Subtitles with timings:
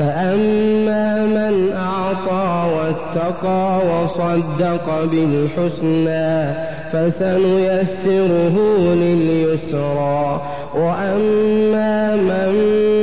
[0.00, 6.54] فأما من أعطى واتقى وصدق بالحسنى
[6.92, 8.56] فسنيسره
[8.94, 10.40] لليسرى.
[10.74, 12.52] وأما من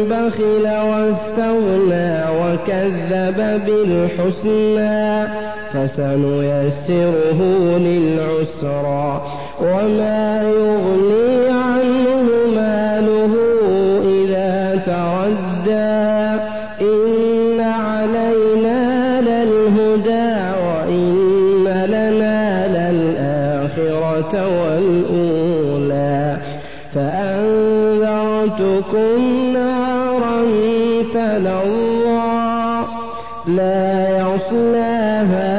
[0.09, 2.09] بخل واستغنى
[2.41, 5.27] وكذب بالحسنى
[5.73, 7.39] فسنيسره
[7.77, 9.21] للعسرى.
[9.61, 13.33] وما يغني عنه ماله
[14.03, 16.17] إذا تردى
[23.97, 26.37] للآخرة والأولى
[26.93, 27.97] فأنذرتكم
[29.53, 30.37] نارا
[31.13, 32.85] تلظى
[33.47, 35.57] لا يصلاها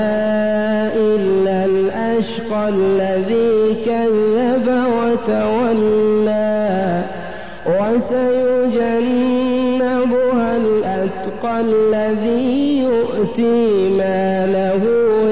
[0.96, 4.66] إلا الأشقى الذي كذب
[4.98, 7.02] وتولى
[7.66, 8.96] وسيجنبها
[10.56, 14.82] الأتقى الذي يؤتي ماله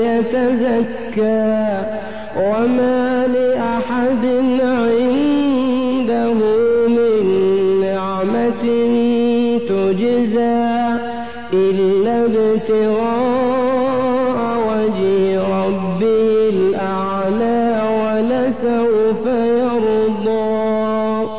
[0.02, 1.56] يتزكى
[2.36, 4.24] وما لأحد
[4.60, 6.32] عنده
[6.88, 7.24] من
[7.80, 8.64] نعمة
[9.68, 10.66] تجزى
[11.52, 13.56] إلا ابتغاء
[14.68, 17.64] وجه ربه الأعلى
[18.00, 19.24] ولسوف